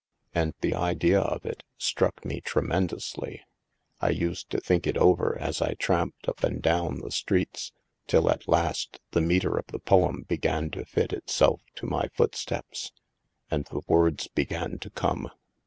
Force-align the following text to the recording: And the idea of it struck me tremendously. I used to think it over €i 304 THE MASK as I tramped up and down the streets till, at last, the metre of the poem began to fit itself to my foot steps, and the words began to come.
And 0.33 0.55
the 0.61 0.73
idea 0.73 1.19
of 1.21 1.45
it 1.45 1.61
struck 1.77 2.25
me 2.25 2.41
tremendously. 2.41 3.43
I 3.99 4.09
used 4.09 4.49
to 4.49 4.59
think 4.59 4.87
it 4.87 4.97
over 4.97 5.37
€i 5.37 5.37
304 5.37 5.37
THE 5.37 5.45
MASK 5.45 5.49
as 5.49 5.61
I 5.69 5.73
tramped 5.75 6.27
up 6.27 6.43
and 6.43 6.59
down 6.59 6.99
the 7.01 7.11
streets 7.11 7.71
till, 8.07 8.27
at 8.31 8.47
last, 8.47 8.99
the 9.11 9.21
metre 9.21 9.59
of 9.59 9.67
the 9.67 9.77
poem 9.77 10.23
began 10.27 10.71
to 10.71 10.85
fit 10.85 11.13
itself 11.13 11.61
to 11.75 11.85
my 11.85 12.07
foot 12.13 12.33
steps, 12.33 12.91
and 13.51 13.65
the 13.65 13.81
words 13.87 14.27
began 14.27 14.79
to 14.79 14.89
come. 14.89 15.29